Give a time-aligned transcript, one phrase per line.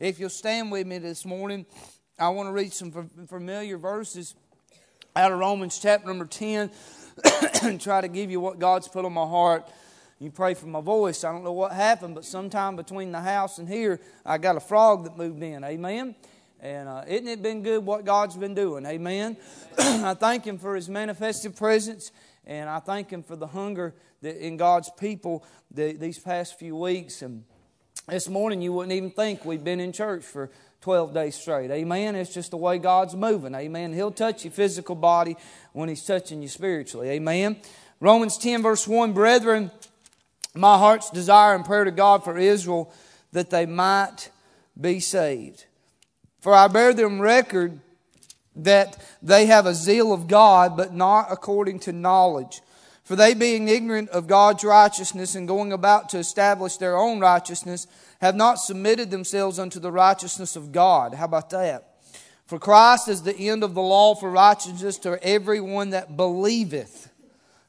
[0.00, 1.66] If you'll stand with me this morning,
[2.20, 4.36] I want to read some familiar verses
[5.16, 6.70] out of Romans chapter number 10
[7.64, 9.68] and try to give you what God's put on my heart.
[10.20, 11.24] You pray for my voice.
[11.24, 14.60] I don't know what happened, but sometime between the house and here, I got a
[14.60, 15.64] frog that moved in.
[15.64, 16.14] Amen.
[16.60, 18.86] And uh, isn't it been good what God's been doing?
[18.86, 19.36] Amen.
[19.78, 22.12] I thank Him for His manifested presence,
[22.46, 26.76] and I thank Him for the hunger that in God's people the, these past few
[26.76, 27.22] weeks.
[27.22, 27.42] And
[28.08, 30.50] this morning, you wouldn't even think we've been in church for
[30.80, 31.70] 12 days straight.
[31.70, 32.16] Amen.
[32.16, 33.54] It's just the way God's moving.
[33.54, 33.92] Amen.
[33.92, 35.36] He'll touch your physical body
[35.74, 37.10] when He's touching you spiritually.
[37.10, 37.58] Amen.
[38.00, 39.70] Romans 10, verse 1 Brethren,
[40.54, 42.90] my heart's desire and prayer to God for Israel
[43.32, 44.30] that they might
[44.80, 45.66] be saved.
[46.40, 47.78] For I bear them record
[48.56, 52.62] that they have a zeal of God, but not according to knowledge.
[53.08, 57.86] For they, being ignorant of God's righteousness and going about to establish their own righteousness,
[58.20, 61.14] have not submitted themselves unto the righteousness of God.
[61.14, 61.94] How about that?
[62.44, 67.10] For Christ is the end of the law for righteousness to every one that believeth.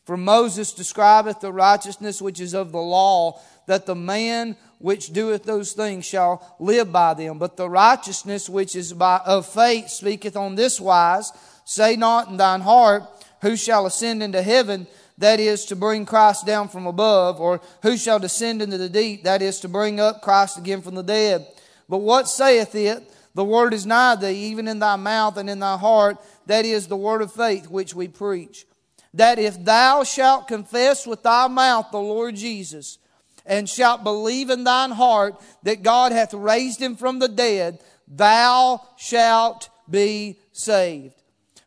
[0.03, 5.43] For Moses describeth the righteousness which is of the law, that the man which doeth
[5.43, 7.39] those things shall live by them.
[7.39, 11.31] But the righteousness which is by, of faith speaketh on this wise
[11.63, 13.03] Say not in thine heart,
[13.41, 14.85] Who shall ascend into heaven?
[15.19, 17.39] That is to bring Christ down from above.
[17.39, 19.23] Or who shall descend into the deep?
[19.23, 21.45] That is to bring up Christ again from the dead.
[21.87, 23.03] But what saith it?
[23.35, 26.17] The word is nigh thee, even in thy mouth and in thy heart.
[26.47, 28.65] That is the word of faith which we preach.
[29.13, 32.97] That if thou shalt confess with thy mouth the Lord Jesus,
[33.45, 38.81] and shalt believe in thine heart that God hath raised him from the dead, thou
[38.95, 41.15] shalt be saved.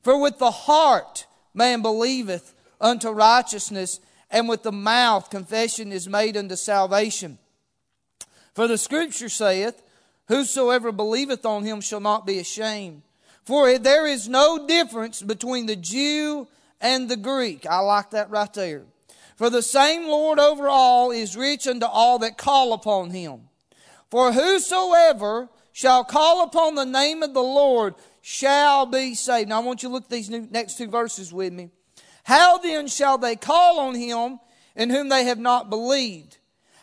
[0.02, 6.36] For with the heart man believeth unto righteousness, and with the mouth confession is made
[6.36, 7.38] unto salvation.
[8.54, 9.82] For the scripture saith,
[10.28, 13.02] Whosoever believeth on him shall not be ashamed.
[13.44, 16.46] For there is no difference between the Jew
[16.80, 17.66] and the Greek.
[17.66, 18.84] I like that right there.
[19.36, 23.48] For the same Lord over all is rich unto all that call upon him.
[24.10, 29.48] For whosoever shall call upon the name of the Lord shall be saved.
[29.48, 31.70] Now I want you to look at these next two verses with me.
[32.22, 34.40] How then shall they call on him
[34.76, 36.38] in whom they have not believed?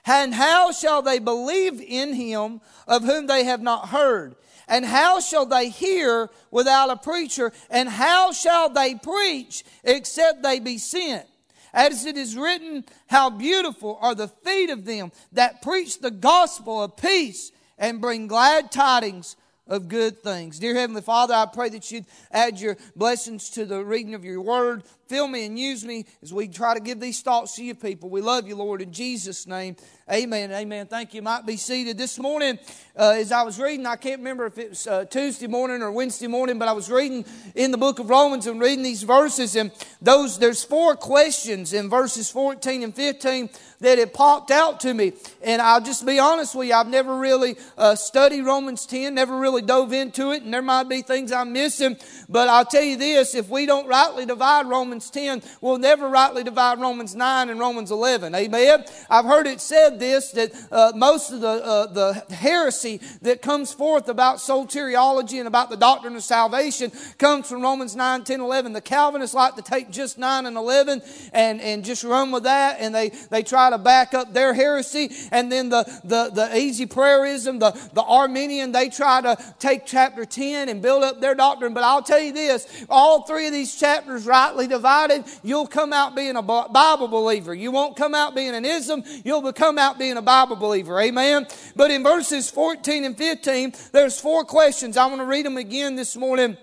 [0.05, 4.35] And how shall they believe in him of whom they have not heard?
[4.67, 7.51] And how shall they hear without a preacher?
[7.69, 11.25] And how shall they preach except they be sent?
[11.73, 16.83] As it is written, how beautiful are the feet of them that preach the gospel
[16.83, 19.35] of peace and bring glad tidings
[19.67, 20.57] of good things.
[20.57, 24.41] Dear Heavenly Father, I pray that you'd add your blessings to the reading of your
[24.41, 24.83] word.
[25.09, 28.11] Fill me and use me as we try to give these thoughts to you people.
[28.11, 29.75] We love you, Lord, in Jesus' name.
[30.11, 30.51] Amen.
[30.51, 30.85] Amen.
[30.85, 31.23] Thank you.
[31.23, 31.97] Might be seated.
[31.97, 32.59] This morning,
[32.95, 35.91] uh, as I was reading, I can't remember if it was uh, Tuesday morning or
[35.91, 37.25] Wednesday morning, but I was reading
[37.55, 39.71] in the book of Romans and reading these verses, and
[40.01, 43.49] those there's four questions in verses 14 and 15
[43.81, 45.13] that it popped out to me.
[45.41, 49.37] And I'll just be honest with you, I've never really uh, studied Romans 10, never
[49.37, 51.97] really dove into it, and there might be things I'm missing.
[52.27, 56.43] But I'll tell you this: if we don't rightly divide Romans 10, we'll never rightly
[56.43, 58.33] divide Romans 9 and Romans 11.
[58.33, 58.83] Amen.
[59.07, 63.71] I've heard it said this that uh, most of the, uh, the heresy that comes
[63.71, 68.73] forth about soteriology and about the doctrine of salvation comes from Romans 9, 10, 11.
[68.73, 71.01] The Calvinists like to take just 9 and 11
[71.33, 75.11] and, and just run with that, and they, they try to back up their heresy.
[75.31, 80.25] And then the, the, the easy prayerism, the, the Arminian, they try to take chapter
[80.25, 81.73] 10 and build up their doctrine.
[81.73, 86.15] But I'll tell you this all three of these chapters rightly divided, you'll come out
[86.15, 87.53] being a Bible believer.
[87.53, 90.99] You won't come out being an ism, you'll come out being a Bible believer.
[90.99, 91.47] Amen.
[91.75, 94.97] But in verses 14 and 15, there's four questions.
[94.97, 96.57] I want to read them again this morning.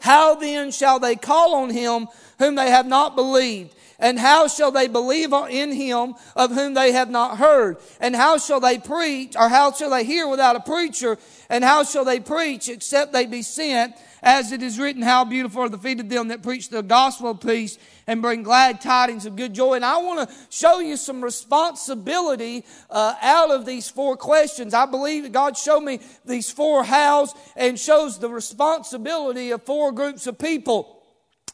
[0.00, 3.74] How then shall they call on him whom they have not believed?
[4.00, 7.76] And how shall they believe in him of whom they have not heard?
[8.00, 11.18] And how shall they preach, or how shall they hear without a preacher?
[11.50, 13.94] And how shall they preach except they be sent?
[14.22, 17.30] As it is written, how beautiful are the feet of them that preach the gospel
[17.30, 19.74] of peace and bring glad tidings of good joy.
[19.74, 24.74] And I want to show you some responsibility uh, out of these four questions.
[24.74, 30.26] I believe God showed me these four hows and shows the responsibility of four groups
[30.26, 30.99] of people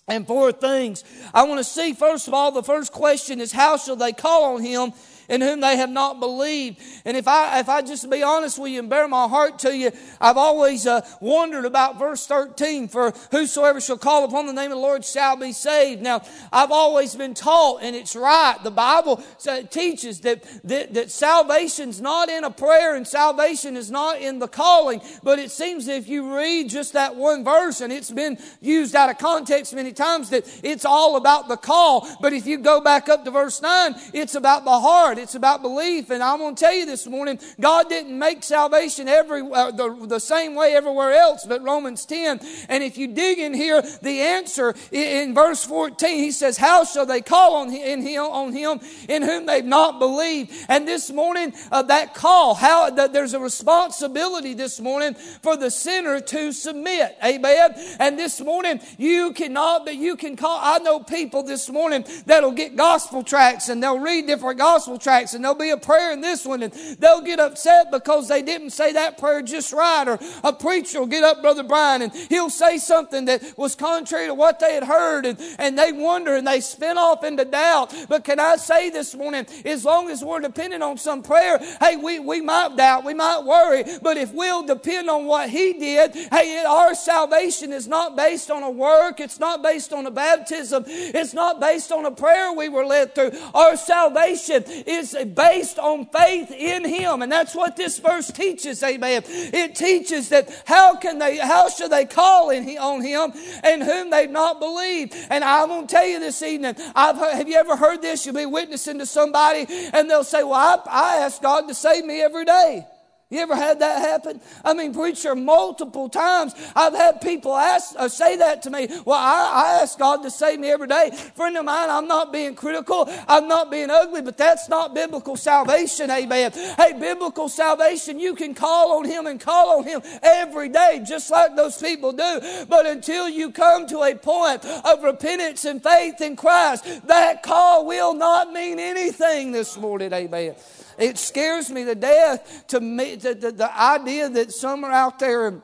[0.09, 1.05] and four things.
[1.35, 4.55] I want to see, first of all, the first question is how shall they call
[4.55, 4.93] on him
[5.29, 6.81] in whom they have not believed.
[7.05, 9.77] And if I, if I just be honest with you and bear my heart to
[9.77, 14.73] you, I've always uh, wondered about verse 13, for whosoever shall call upon the name
[14.73, 16.03] of the Lord shall be saved.
[16.03, 19.23] Now, I've always been taught, and it's right, the Bible
[19.71, 24.49] teaches that, that, that salvation's not in a prayer and salvation is not in the
[24.49, 28.95] calling, but it seems if you read just that one verse, and it's been used
[28.95, 32.09] out of context many times, that it's all about the call.
[32.21, 35.63] But if you go back up to verse 9, it's about the heart, it's about
[35.63, 36.11] belief.
[36.11, 40.07] And I'm going to tell you this morning, God didn't make salvation every, uh, the,
[40.07, 42.41] the same way everywhere else, but Romans 10.
[42.69, 46.85] And if you dig in here, the answer in, in verse 14, he says, How
[46.85, 50.53] shall they call on him, in him, on him in whom they've not believed?
[50.69, 55.71] And this morning, uh, that call, how that there's a responsibility this morning for the
[55.71, 57.17] sinner to submit.
[57.25, 57.75] Amen.
[57.99, 60.59] And this morning, you cannot, but you can call.
[60.61, 65.45] I know people this morning that'll get gospel tracts and they'll read different gospel and
[65.45, 68.93] there'll be a prayer in this one and they'll get upset because they didn't say
[68.93, 70.09] that prayer just right.
[70.09, 74.27] Or a preacher will get up, Brother Brian, and he'll say something that was contrary
[74.27, 77.95] to what they had heard and, and they wonder and they spin off into doubt.
[78.09, 81.97] But can I say this morning, as long as we're dependent on some prayer, hey,
[81.97, 86.15] we, we might doubt, we might worry, but if we'll depend on what He did,
[86.15, 90.85] hey, our salvation is not based on a work, it's not based on a baptism,
[90.87, 93.33] it's not based on a prayer we were led through.
[93.55, 94.96] Our salvation is
[95.35, 99.23] based on faith in Him, and that's what this verse teaches, amen.
[99.27, 103.33] It teaches that how can they, how should they call in, on Him
[103.65, 105.15] in whom they've not believed?
[105.31, 108.27] And I'm going to tell you this evening, I've heard, have you ever heard this?
[108.27, 112.05] You'll be witnessing to somebody, and they'll say, Well, I, I ask God to save
[112.05, 112.87] me every day.
[113.29, 114.41] You ever had that happen?
[114.65, 118.87] I mean, preacher, multiple times I've had people ask uh, say that to me.
[119.05, 121.11] Well, I, I ask God to save me every day.
[121.35, 123.11] Friend of mine, I'm not being critical.
[123.27, 126.09] I'm not being ugly, but that's not biblical salvation.
[126.09, 126.53] Amen.
[126.53, 131.29] Hey, biblical salvation, you can call on Him and call on Him every day, just
[131.29, 132.41] like those people do.
[132.69, 137.87] But until you come to a point of repentance and faith in Christ, that call
[137.87, 140.13] will not mean anything this morning.
[140.13, 140.55] Amen.
[140.99, 145.19] It scares me to death to me, the, the, the idea that some are out
[145.19, 145.63] there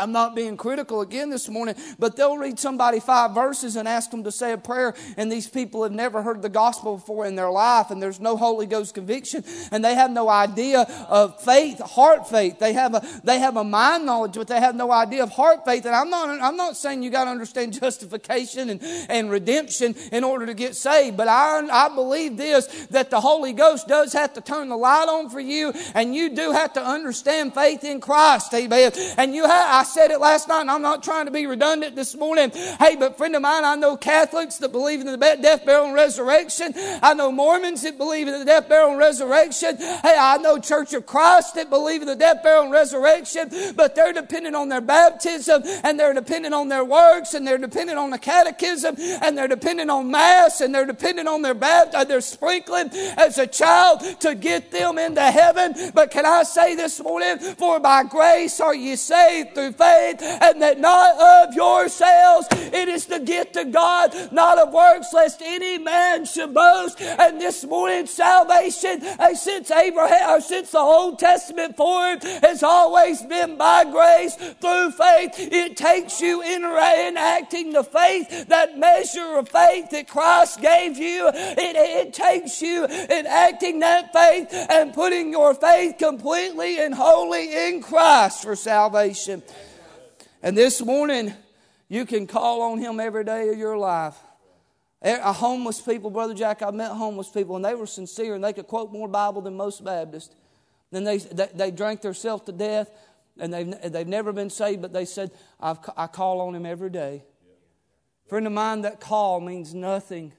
[0.00, 4.10] I'm not being critical again this morning, but they'll read somebody five verses and ask
[4.10, 7.34] them to say a prayer, and these people have never heard the gospel before in
[7.34, 11.80] their life, and there's no Holy Ghost conviction, and they have no idea of faith,
[11.80, 12.58] heart faith.
[12.58, 15.64] They have a they have a mind knowledge, but they have no idea of heart
[15.66, 15.84] faith.
[15.84, 20.24] And I'm not I'm not saying you got to understand justification and, and redemption in
[20.24, 24.32] order to get saved, but I I believe this that the Holy Ghost does have
[24.34, 28.00] to turn the light on for you, and you do have to understand faith in
[28.00, 28.92] Christ, amen.
[29.18, 31.96] And you have I said it last night, and I'm not trying to be redundant
[31.96, 32.50] this morning.
[32.50, 35.94] Hey, but friend of mine, I know Catholics that believe in the death, burial, and
[35.94, 36.72] resurrection.
[37.02, 39.76] I know Mormons that believe in the death, burial, and resurrection.
[39.78, 43.94] Hey, I know Church of Christ that believe in the death, burial, and resurrection, but
[43.94, 48.10] they're dependent on their baptism, and they're dependent on their works, and they're dependent on
[48.10, 52.20] the catechism, and they're dependent on Mass, and they're dependent on their baptism, uh, their
[52.20, 55.74] sprinkling as a child to get them into heaven.
[55.94, 60.62] But can I say this morning, for by grace are you saved through faith, and
[60.62, 62.46] that not of yourselves.
[62.50, 67.00] It is the gift of God, not of works, lest any man should boast.
[67.00, 73.22] And this morning, salvation, uh, since Abraham, or since the Old Testament forward, has always
[73.22, 75.34] been by grace through faith.
[75.36, 81.28] It takes you in enacting the faith, that measure of faith that Christ gave you.
[81.28, 87.82] It, it takes you enacting that faith and putting your faith completely and wholly in
[87.82, 89.42] Christ for salvation.
[90.42, 91.34] And this morning,
[91.88, 94.16] you can call on Him every day of your life.
[95.02, 98.52] A homeless people, Brother Jack, I met homeless people, and they were sincere, and they
[98.52, 100.34] could quote more Bible than most Baptists.
[100.90, 102.90] Then they, they, they drank themselves to death,
[103.38, 105.30] and they've, they've never been saved, but they said,
[105.60, 107.22] i call on Him every day.
[108.28, 110.32] Friend of mine, that call means nothing.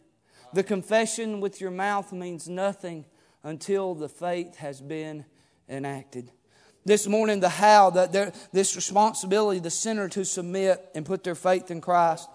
[0.53, 3.05] The confession with your mouth means nothing
[3.43, 5.25] until the faith has been
[5.69, 6.31] enacted.
[6.83, 8.11] This morning, the how, that
[8.51, 12.27] this responsibility, the sinner to submit and put their faith in Christ.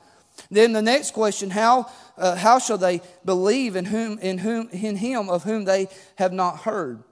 [0.51, 4.97] Then the next question: How uh, how shall they believe in whom in whom in
[4.97, 7.03] Him of whom they have not heard?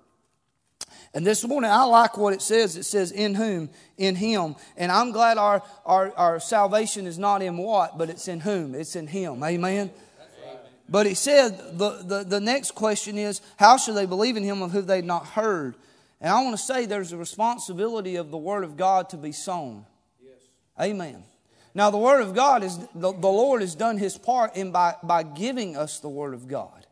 [1.12, 2.76] And this morning, I like what it says.
[2.76, 7.42] It says, "In whom, in Him," and I'm glad our our, our salvation is not
[7.42, 8.74] in what, but it's in whom.
[8.74, 9.42] It's in Him.
[9.42, 9.90] Amen.
[10.88, 14.60] But he said the, the, the next question is, How shall they believe in him
[14.62, 15.74] of whom they've not heard?
[16.25, 19.31] And I want to say there's a responsibility of the Word of God to be
[19.31, 19.85] sown.
[20.25, 20.33] Yes.
[20.81, 21.23] Amen.
[21.75, 24.95] Now, the Word of God is, the, the Lord has done His part in by,
[25.02, 26.87] by giving us the Word of God.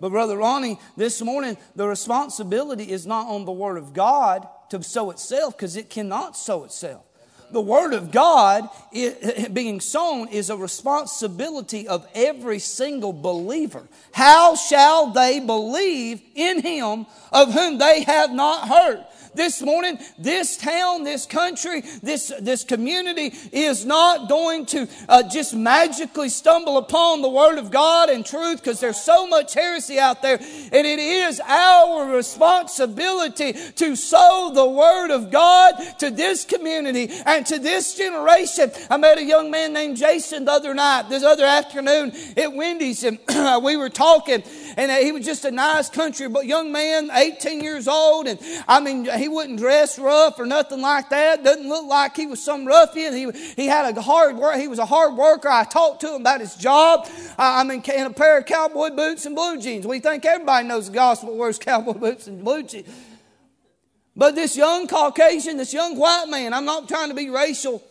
[0.00, 4.80] But, Brother Ronnie, this morning, the responsibility is not on the Word of God to
[4.84, 7.04] sow itself because it cannot sow itself.
[7.50, 8.68] The Word of God
[9.52, 13.88] being sown is a responsibility of every single believer.
[14.12, 19.04] How shall they believe in Him of whom they have not heard?
[19.38, 25.54] This morning, this town, this country, this, this community is not going to uh, just
[25.54, 30.22] magically stumble upon the Word of God and truth because there's so much heresy out
[30.22, 30.38] there.
[30.38, 37.46] And it is our responsibility to sow the Word of God to this community and
[37.46, 38.72] to this generation.
[38.90, 43.04] I met a young man named Jason the other night, this other afternoon at Wendy's,
[43.04, 43.18] and
[43.62, 44.42] we were talking,
[44.78, 48.38] and uh, he was just a nice country but young man, 18 years old, and
[48.68, 51.42] I mean, he wouldn't dress rough or nothing like that.
[51.42, 53.12] Doesn't look like he was some ruffian.
[53.12, 54.54] He, he had a hard work.
[54.54, 55.48] He was a hard worker.
[55.48, 57.08] I talked to him about his job.
[57.36, 59.84] I, I mean, in a pair of cowboy boots and blue jeans.
[59.84, 62.88] We think everybody knows the gospel wears cowboy boots and blue jeans.
[64.14, 67.82] But this young Caucasian, this young white man, I'm not trying to be racial,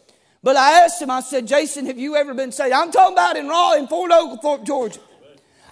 [0.42, 2.72] but I asked him, I said, Jason, have you ever been saved?
[2.72, 5.02] I'm talking about in Raw, in Fort Oglethorpe, Georgia.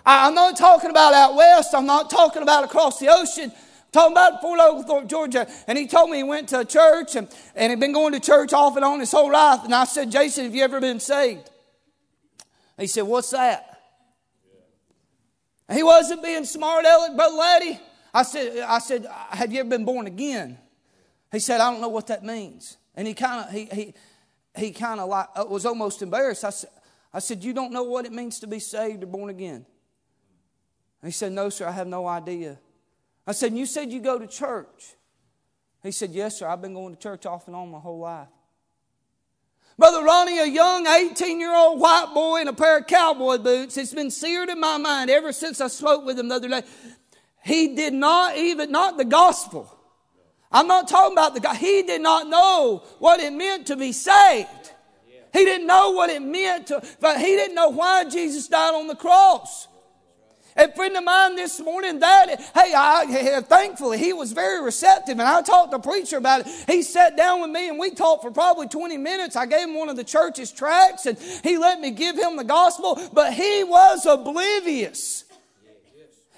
[0.05, 1.73] I'm not talking about out west.
[1.73, 5.47] I'm not talking about across the ocean I'm talking about Fort Oglethorpe, Georgia.
[5.67, 8.51] And he told me he went to church and, and he'd been going to church
[8.51, 9.61] off and on his whole life.
[9.63, 11.49] And I said, Jason, have you ever been saved?
[12.77, 13.71] He said, What's that?
[15.71, 17.79] He wasn't being smart aleck, Brother Laddie.
[18.13, 20.57] I said, I said, Have you ever been born again?
[21.31, 22.77] He said, I don't know what that means.
[22.95, 23.93] And he kind of he he
[24.55, 26.43] he kind of like uh, was almost embarrassed.
[26.43, 26.69] I said,
[27.13, 29.65] I said, You don't know what it means to be saved or born again?
[31.05, 32.59] He said, No, sir, I have no idea.
[33.27, 34.95] I said, You said you go to church.
[35.83, 36.47] He said, Yes, sir.
[36.47, 38.27] I've been going to church off and on my whole life.
[39.77, 43.77] Brother Ronnie, a young 18 year old white boy in a pair of cowboy boots,
[43.77, 46.63] it's been seared in my mind ever since I spoke with him the other day.
[47.43, 49.71] He did not even, not the gospel.
[50.51, 51.57] I'm not talking about the God.
[51.57, 54.71] He did not know what it meant to be saved.
[55.33, 58.87] He didn't know what it meant to, but he didn't know why Jesus died on
[58.87, 59.67] the cross.
[60.57, 65.21] A friend of mine this morning, that, hey, I, thankfully, he was very receptive, and
[65.21, 66.47] I talked to the preacher about it.
[66.67, 69.35] He sat down with me, and we talked for probably 20 minutes.
[69.35, 72.45] I gave him one of the church's tracts, and he let me give him the
[72.45, 75.25] gospel, but he was oblivious.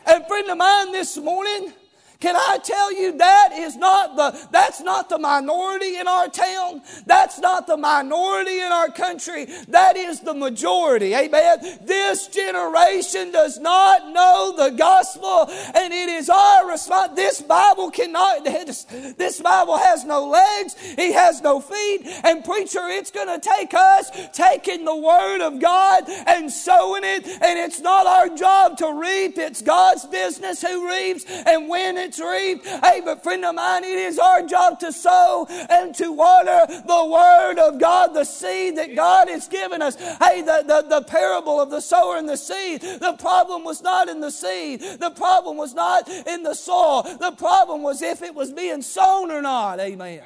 [0.08, 1.74] A friend of mine this morning,
[2.20, 6.82] can I tell you that is not the, that's not the minority in our town.
[7.06, 9.46] That's not the minority in our country.
[9.68, 11.14] That is the majority.
[11.14, 11.60] Amen.
[11.84, 15.46] This generation does not know the gospel
[15.76, 17.16] and it is our response.
[17.16, 20.76] This Bible cannot, this Bible has no legs.
[20.96, 22.02] He has no feet.
[22.24, 27.28] And preacher, it's going to take us taking the word of God and sowing it.
[27.28, 29.38] And it's not our job to reap.
[29.38, 32.66] It's God's business who reaps and when reaped.
[32.66, 37.06] Hey, but friend of mine, it is our job to sow and to water the
[37.06, 39.96] word of God, the seed that God has given us.
[39.96, 42.82] Hey, the, the, the parable of the sower and the seed.
[42.82, 44.82] The problem was not in the seed.
[44.82, 47.04] The problem was not in the soil.
[47.04, 49.80] The problem was if it was being sown or not.
[49.80, 50.22] Amen.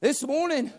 [0.00, 0.72] This morning,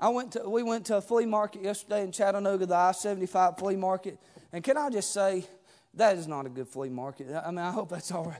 [0.00, 3.58] I went to, we went to a flea market yesterday in Chattanooga, the I 75
[3.58, 4.18] flea market.
[4.52, 5.46] And can I just say,
[5.94, 7.28] that is not a good flea market.
[7.44, 8.34] I mean, I hope that's all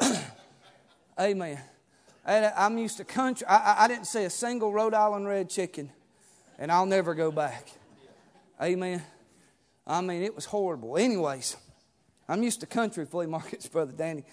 [0.00, 0.22] right.
[1.20, 1.60] Amen.
[2.24, 3.46] I'm used to country.
[3.46, 5.90] I, I didn't see a single Rhode Island red chicken,
[6.58, 7.68] and I'll never go back.
[8.60, 9.02] Amen.
[9.86, 10.96] I mean, it was horrible.
[10.96, 11.56] Anyways,
[12.28, 14.24] I'm used to country flea markets, Brother Danny.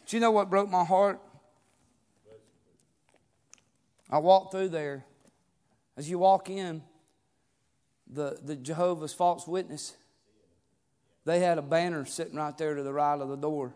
[0.00, 1.20] But you know what broke my heart?
[4.10, 5.04] I walked through there.
[5.96, 6.82] As you walk in,
[8.06, 9.96] the, the Jehovah's false witness
[11.24, 13.74] they had a banner sitting right there to the right of the door.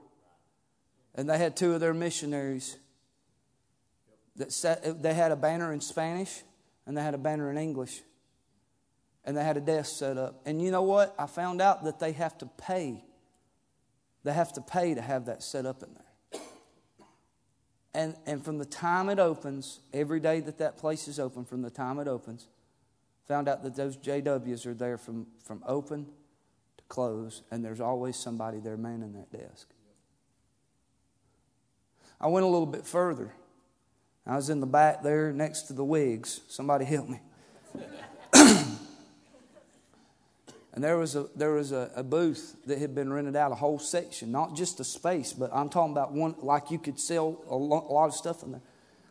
[1.15, 2.77] And they had two of their missionaries
[4.37, 6.43] that sat, they had a banner in Spanish
[6.87, 8.03] and they had a banner in English.
[9.25, 10.41] And they had a desk set up.
[10.47, 11.15] And you know what?
[11.19, 13.05] I found out that they have to pay.
[14.25, 16.43] They have to pay to have that set up in there.
[17.95, 21.63] And, and from the time it opens, every day that that place is open, from
[21.63, 22.47] the time it opens,
[23.27, 26.07] found out that those JWs are there from, from open
[26.89, 29.69] close, and there's always somebody there manning that desk.
[32.21, 33.33] I went a little bit further.
[34.27, 36.41] I was in the back there next to the wigs.
[36.49, 37.21] Somebody help me.
[38.35, 38.79] and
[40.75, 43.79] there was, a, there was a, a, booth that had been rented out, a whole
[43.79, 47.55] section, not just a space, but I'm talking about one, like you could sell a,
[47.57, 48.63] lo- a lot of stuff in there.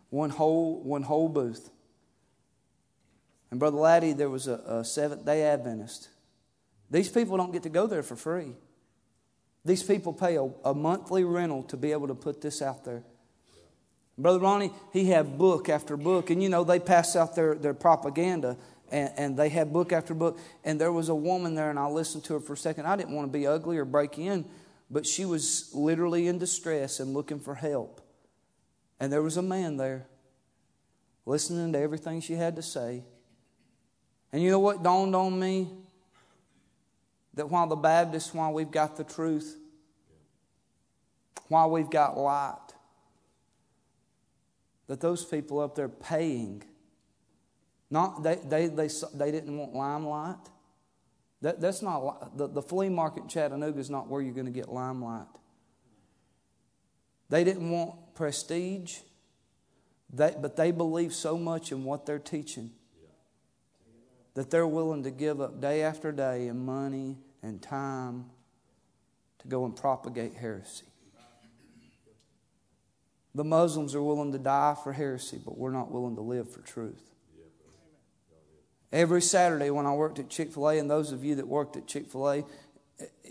[0.09, 1.69] One whole, one whole booth.
[3.49, 6.09] And Brother Laddie, there was a, a Seventh day Adventist
[6.89, 8.53] These people don't get to go there for free.
[9.65, 13.03] These people pay a, a monthly rental to be able to put this out there.
[14.17, 17.73] Brother Ronnie, he had book after book, and you know, they pass out their, their
[17.73, 18.57] propaganda,
[18.89, 20.39] and, and they had book after book.
[20.63, 22.87] And there was a woman there, and I listened to her for a second.
[22.87, 24.45] I didn't want to be ugly or break in,
[24.89, 28.01] but she was literally in distress and looking for help.
[28.99, 30.07] And there was a man there
[31.25, 33.03] listening to everything she had to say.
[34.31, 35.69] And you know what dawned on me?
[37.37, 39.57] That while the Baptists, while we've got the truth,
[41.47, 42.57] while we've got light,
[44.87, 46.63] that those people up there paying,
[47.91, 50.37] not they, they, they, they didn't want limelight.
[51.41, 54.51] That, that's not the, the flea market in Chattanooga is not where you're going to
[54.51, 55.27] get limelight.
[57.29, 58.97] They didn't want prestige,
[60.11, 62.71] they, but they believe so much in what they're teaching
[64.37, 67.17] that they're willing to give up day after day and money
[67.47, 68.25] and time
[69.39, 70.85] to go and propagate heresy.
[73.33, 76.61] The Muslims are willing to die for heresy, but we're not willing to live for
[76.61, 77.11] truth.
[78.91, 81.75] Every Saturday when I worked at Chick fil A, and those of you that worked
[81.75, 82.45] at Chick fil A,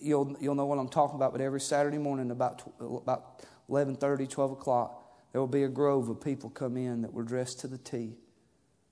[0.01, 4.53] you'll, you'll know what I'm talking about, but every Saturday morning about, about 11.30, 12
[4.53, 7.79] o'clock, there will be a grove of people come in that were dressed to the
[7.79, 8.17] T.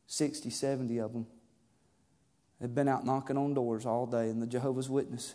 [0.06, 1.26] 60, 70 of them.
[2.60, 5.34] They've been out knocking on doors all day, and the Jehovah's Witness.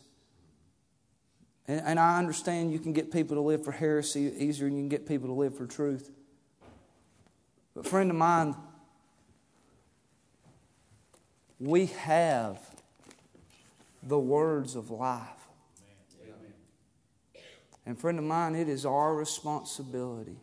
[1.68, 4.82] And, and I understand you can get people to live for heresy easier than you
[4.82, 6.12] can get people to live for truth.
[7.76, 8.56] But, friend of mine,
[11.60, 12.60] we have
[14.02, 15.28] the words of life.
[17.86, 20.38] And, friend of mine, it is our responsibility.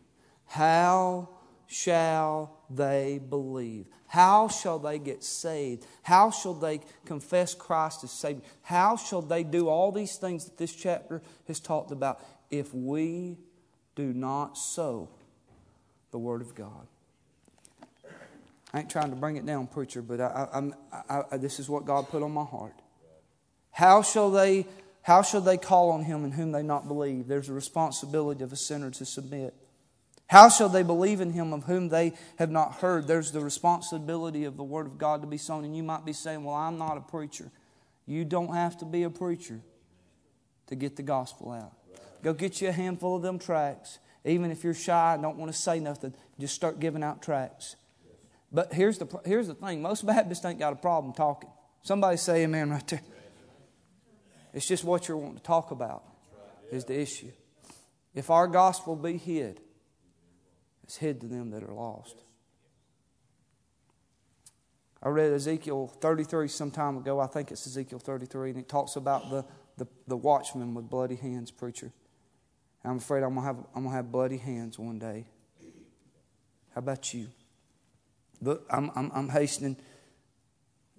[0.45, 1.29] How
[1.67, 3.85] shall they believe?
[4.07, 5.85] How shall they get saved?
[6.01, 8.41] How shall they confess Christ as Savior?
[8.63, 13.37] How shall they do all these things that this chapter has talked about if we
[13.95, 15.09] do not sow
[16.11, 16.87] the Word of God?
[18.73, 20.71] I ain't trying to bring it down, preacher, but I,
[21.09, 22.75] I, I, this is what God put on my heart.
[23.71, 24.65] How shall they?
[25.01, 27.27] How shall they call on Him in whom they not believe?
[27.27, 29.53] There's a responsibility of a sinner to submit.
[30.27, 33.07] How shall they believe in him of whom they have not heard?
[33.07, 35.63] There's the responsibility of the Word of God to be sown.
[35.63, 37.49] And you might be saying, Well, I'm not a preacher.
[38.05, 39.61] You don't have to be a preacher
[40.67, 41.73] to get the gospel out.
[42.23, 43.99] Go get you a handful of them tracts.
[44.25, 47.77] Even if you're shy and don't want to say nothing, just start giving out tracts.
[48.51, 51.49] But here's the, here's the thing most Baptists ain't got a problem talking.
[51.83, 53.01] Somebody say amen right there.
[54.53, 56.03] It's just what you're wanting to talk about
[56.71, 57.31] is the issue.
[58.13, 59.61] If our gospel be hid,
[60.87, 62.23] is hid to them that are lost.
[65.01, 67.19] I read Ezekiel 33 some time ago.
[67.19, 69.45] I think it's Ezekiel 33, and it talks about the,
[69.77, 71.91] the, the watchman with bloody hands, preacher.
[72.83, 75.25] And I'm afraid I'm going to have I'm gonna have bloody hands one day.
[76.73, 77.27] How about you?
[78.41, 79.77] But I'm, I'm, I'm hastening.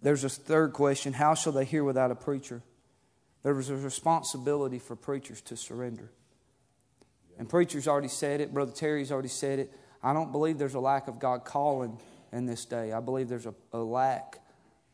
[0.02, 2.62] There's a third question How shall they hear without a preacher?
[3.42, 6.10] There is a responsibility for preachers to surrender.
[7.38, 9.72] And preacher's already said it, Brother Terry's already said it.
[10.02, 11.98] I don't believe there's a lack of God calling
[12.32, 12.92] in this day.
[12.92, 14.38] I believe there's a, a lack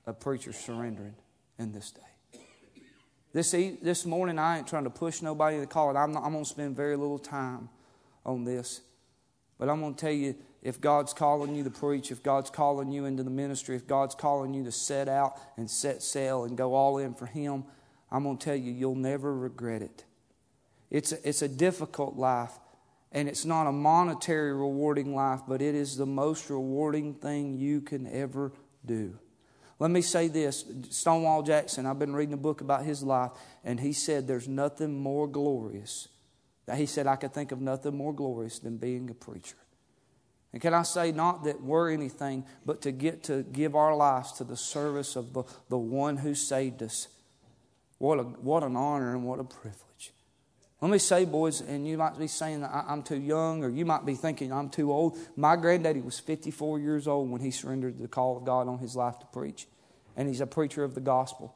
[0.06, 1.14] of preachers surrendering
[1.58, 2.40] in this day.
[3.32, 5.98] This, this morning, I ain't trying to push nobody to call it.
[5.98, 7.68] I'm, I'm going to spend very little time
[8.24, 8.80] on this.
[9.58, 12.92] But I'm going to tell you if God's calling you to preach, if God's calling
[12.92, 16.56] you into the ministry, if God's calling you to set out and set sail and
[16.56, 17.64] go all in for Him,
[18.10, 20.04] I'm going to tell you, you'll never regret it.
[20.90, 22.52] It's a, it's a difficult life,
[23.12, 27.80] and it's not a monetary rewarding life, but it is the most rewarding thing you
[27.80, 28.52] can ever
[28.84, 29.18] do.
[29.78, 33.32] Let me say this Stonewall Jackson, I've been reading a book about his life,
[33.64, 36.08] and he said there's nothing more glorious.
[36.74, 39.56] He said, I could think of nothing more glorious than being a preacher.
[40.54, 44.32] And can I say, not that we're anything, but to get to give our lives
[44.34, 47.08] to the service of the, the one who saved us.
[47.98, 49.80] What, a, what an honor and what a privilege.
[50.84, 54.04] Let me say, boys, and you might be saying I'm too young, or you might
[54.04, 55.16] be thinking I'm too old.
[55.34, 58.94] My granddaddy was 54 years old when he surrendered the call of God on his
[58.94, 59.66] life to preach,
[60.14, 61.54] and he's a preacher of the gospel.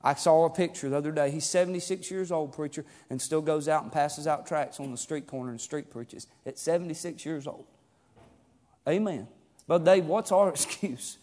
[0.00, 1.32] I saw a picture the other day.
[1.32, 4.96] He's 76 years old, preacher, and still goes out and passes out tracts on the
[4.96, 7.66] street corner and street preaches at 76 years old.
[8.88, 9.26] Amen.
[9.66, 11.18] But Dave, what's our excuse?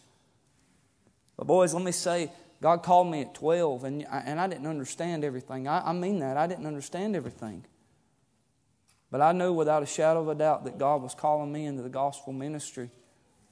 [1.38, 2.30] But boys, let me say,
[2.62, 5.68] God called me at 12, and I, and I didn't understand everything.
[5.68, 6.36] I, I mean that.
[6.36, 7.64] I didn't understand everything.
[9.10, 11.82] But I knew without a shadow of a doubt that God was calling me into
[11.82, 12.90] the gospel ministry.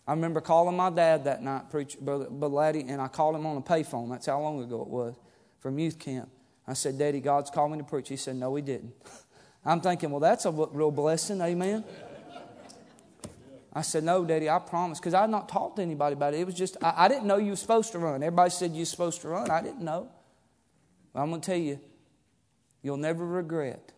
[0.06, 3.46] I remember calling my dad that night, preacher, Brother, Brother Laddie, and I called him
[3.46, 4.10] on a payphone.
[4.10, 5.14] That's how long ago it was.
[5.60, 6.28] from youth camp.
[6.66, 8.08] I said, Daddy, God's called me to preach.
[8.08, 8.92] He said, No, He didn't.
[9.64, 11.40] I'm thinking, Well, that's a real blessing.
[11.40, 11.84] Amen.
[13.74, 15.00] I said, No, Daddy, I promise.
[15.00, 16.40] Because I had not talked to anybody about it.
[16.40, 18.22] It was just, I, I, didn't know you were supposed to run.
[18.22, 19.50] Everybody said you were supposed to run.
[19.50, 20.08] I didn't know.
[21.12, 21.80] But I'm going to tell you,
[22.82, 23.92] you'll never regret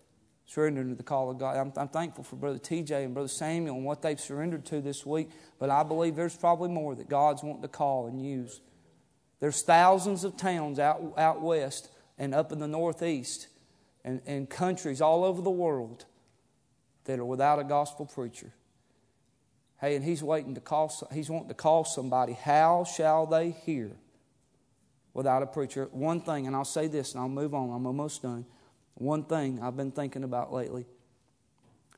[0.46, 1.56] surrendering to the call of God.
[1.56, 5.04] I'm, I'm thankful for Brother TJ and Brother Samuel and what they've surrendered to this
[5.04, 5.28] week.
[5.58, 8.60] But I believe there's probably more that God's wanting to call and use.
[9.40, 13.48] There's thousands of towns out, out west and up in the northeast
[14.04, 16.06] and, and countries all over the world
[17.04, 18.52] that are without a gospel preacher.
[19.80, 22.32] Hey, and he's waiting to call, he's wanting to call somebody.
[22.32, 23.92] How shall they hear
[25.12, 25.88] without a preacher?
[25.92, 28.46] One thing, and I'll say this and I'll move on, I'm almost done.
[28.94, 30.86] One thing I've been thinking about lately.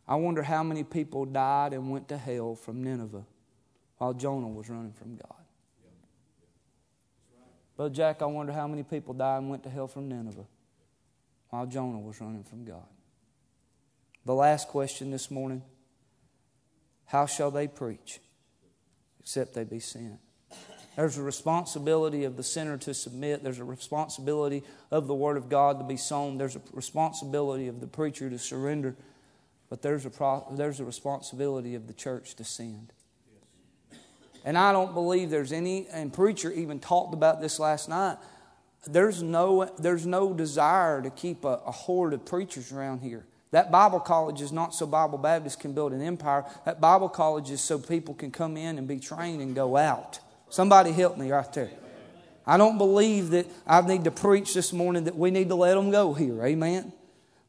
[0.09, 3.25] I wonder how many people died and went to hell from Nineveh
[3.99, 5.35] while Jonah was running from God.
[7.77, 10.47] Brother Jack, I wonder how many people died and went to hell from Nineveh
[11.51, 12.87] while Jonah was running from God.
[14.25, 15.62] The last question this morning
[17.09, 18.21] how shall they preach
[19.21, 20.21] except they be sent?
[20.94, 23.44] There's a responsibility of the sinner to submit.
[23.44, 26.38] There's a responsibility of the Word of God to be sown.
[26.38, 28.97] There's a responsibility of the preacher to surrender.
[29.71, 32.92] But there's a, pro- there's a responsibility of the church to send.
[34.44, 38.16] And I don't believe there's any, and preacher even talked about this last night.
[38.87, 43.25] There's no, there's no desire to keep a, a horde of preachers around here.
[43.50, 46.44] That Bible college is not so Bible Baptists can build an empire.
[46.64, 50.20] That Bible college is so people can come in and be trained and go out.
[50.50, 51.70] Somebody help me right there.
[52.46, 55.74] I don't believe that I need to preach this morning that we need to let
[55.74, 56.42] them go here.
[56.44, 56.92] Amen.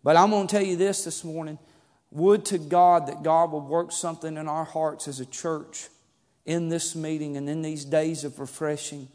[0.04, 1.58] But I'm going to tell you this this morning.
[2.12, 5.90] Would to God that God would work something in our hearts as a church
[6.46, 9.08] in this meeting and in these days of refreshing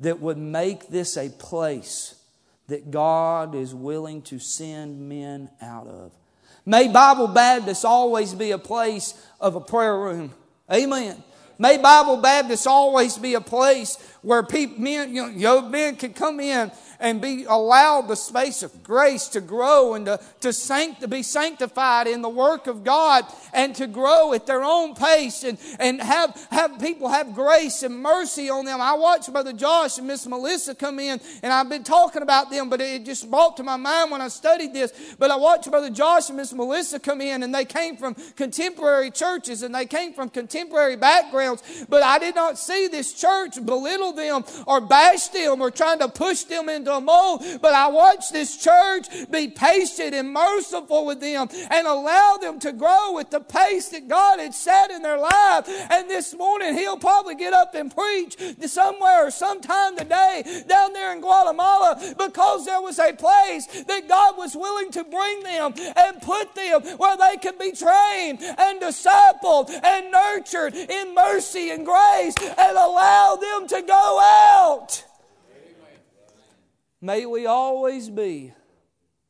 [0.00, 2.14] that would make this a place
[2.68, 6.12] that God is willing to send men out of.
[6.64, 10.32] May Bible Baptist always be a place of a prayer room.
[10.72, 11.22] Amen.
[11.58, 16.12] May Bible Baptist always be a place where people, men, you know, young men can
[16.12, 21.00] come in and be allowed the space of grace to grow and to, to, sanct,
[21.00, 25.42] to be sanctified in the work of God and to grow at their own pace
[25.42, 28.80] and, and have, have people have grace and mercy on them.
[28.80, 32.70] I watched Brother Josh and Miss Melissa come in and I've been talking about them,
[32.70, 35.16] but it just brought to my mind when I studied this.
[35.18, 39.10] But I watched Brother Josh and Miss Melissa come in and they came from contemporary
[39.10, 44.11] churches and they came from contemporary backgrounds, but I did not see this church belittle
[44.12, 47.44] them or bash them or trying to push them into a mold.
[47.60, 52.72] But I watch this church be patient and merciful with them and allow them to
[52.72, 55.68] grow at the pace that God had set in their life.
[55.90, 61.12] And this morning, he'll probably get up and preach somewhere or sometime today down there
[61.12, 66.22] in Guatemala because there was a place that God was willing to bring them and
[66.22, 72.34] put them where they could be trained and discipled and nurtured in mercy and grace
[72.40, 75.04] and allow them to go out.
[77.00, 78.52] May we always be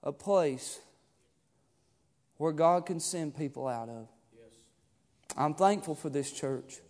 [0.03, 0.81] a place
[2.37, 4.09] where God can send people out of.
[5.37, 6.81] I'm thankful for this church.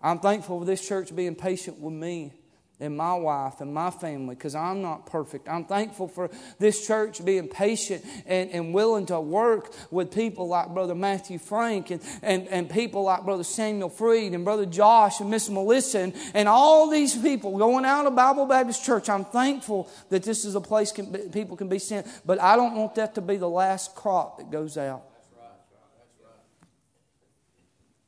[0.00, 2.37] I'm thankful for this church being patient with me
[2.80, 5.48] and my wife and my family because I'm not perfect.
[5.48, 10.68] I'm thankful for this church being patient and, and willing to work with people like
[10.68, 15.28] Brother Matthew Frank and, and, and people like Brother Samuel Freed and Brother Josh and
[15.28, 19.08] Miss Melissa and, and all these people going out of Bible Baptist Church.
[19.08, 22.54] I'm thankful that this is a place can be, people can be sent, but I
[22.54, 25.02] don't want that to be the last crop that goes out.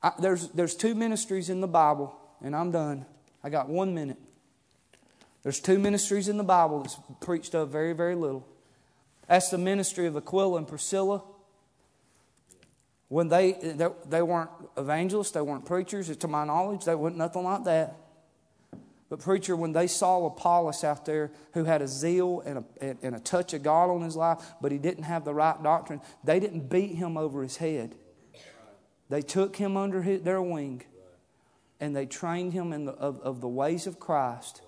[0.03, 3.05] I, there's, there's two ministries in the Bible, and I'm done.
[3.43, 4.17] I got one minute.
[5.43, 8.47] There's two ministries in the Bible that's preached of very, very little.
[9.29, 11.23] That's the ministry of Aquila and Priscilla.
[13.09, 17.45] When they, they, they weren't evangelists, they weren't preachers, to my knowledge, they weren't nothing
[17.45, 17.97] like that.
[19.09, 23.17] But, preacher, when they saw Apollos out there who had a zeal and a, and
[23.17, 26.39] a touch of God on his life, but he didn't have the right doctrine, they
[26.39, 27.97] didn't beat him over his head.
[29.09, 30.85] They took him under his, their wing
[31.81, 34.63] and they trained him in the, of, of the ways of Christ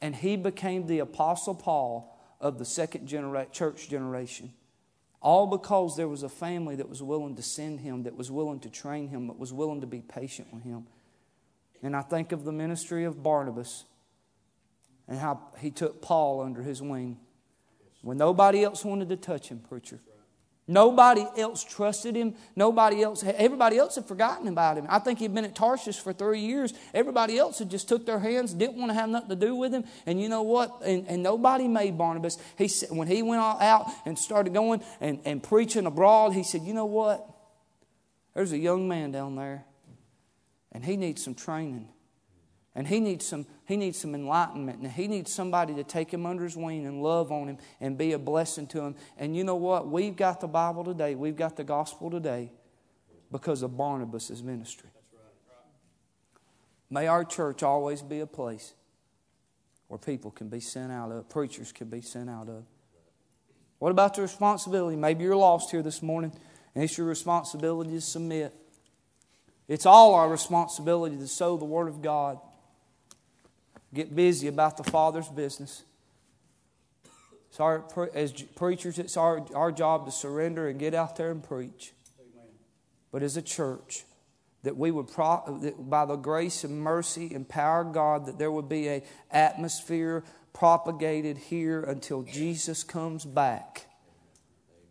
[0.00, 4.52] and he became the Apostle Paul of the second genera- church generation.
[5.20, 8.60] All because there was a family that was willing to send him, that was willing
[8.60, 10.86] to train him, that was willing to be patient with him.
[11.82, 13.84] And I think of the ministry of Barnabas
[15.08, 17.18] and how he took Paul under his wing
[18.02, 19.98] when nobody else wanted to touch him, preacher.
[20.68, 22.34] Nobody else trusted him.
[22.56, 24.86] Nobody else, everybody else had forgotten about him.
[24.88, 26.74] I think he'd been at Tarshish for three years.
[26.92, 29.72] Everybody else had just took their hands, didn't want to have nothing to do with
[29.72, 29.84] him.
[30.06, 30.82] And you know what?
[30.84, 32.36] And, and nobody made Barnabas.
[32.58, 36.62] He said, when he went out and started going and, and preaching abroad, he said,
[36.62, 37.24] you know what?
[38.34, 39.64] There's a young man down there,
[40.72, 41.88] and he needs some training.
[42.76, 44.80] And he needs some, he needs some enlightenment.
[44.82, 47.96] And he needs somebody to take him under his wing and love on him and
[47.96, 48.96] be a blessing to him.
[49.16, 49.88] And you know what?
[49.88, 51.14] We've got the Bible today.
[51.14, 52.52] We've got the gospel today
[53.32, 54.90] because of Barnabas' ministry.
[56.90, 58.74] May our church always be a place
[59.88, 62.64] where people can be sent out of, preachers can be sent out of.
[63.78, 64.96] What about the responsibility?
[64.96, 66.32] Maybe you're lost here this morning,
[66.74, 68.54] and it's your responsibility to submit.
[69.66, 72.38] It's all our responsibility to sow the Word of God
[73.94, 75.84] get busy about the Father's business.
[77.48, 81.42] It's our, as preachers, it's our, our job to surrender and get out there and
[81.42, 81.92] preach.
[82.20, 82.50] Amen.
[83.10, 84.04] But as a church,
[84.62, 88.38] that we would, pro, that by the grace and mercy and power of God, that
[88.38, 93.86] there would be a atmosphere propagated here until Jesus comes back,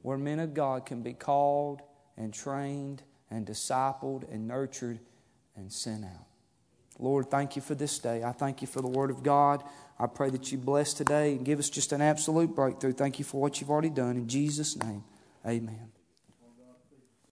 [0.01, 1.81] where men of God can be called
[2.15, 4.99] and trained and discipled and nurtured
[5.55, 6.27] and sent out.
[6.99, 8.23] Lord, thank you for this day.
[8.23, 9.63] I thank you for the Word of God.
[9.99, 12.93] I pray that you bless today and give us just an absolute breakthrough.
[12.93, 14.17] Thank you for what you've already done.
[14.17, 15.03] In Jesus' name,
[15.45, 15.94] amen.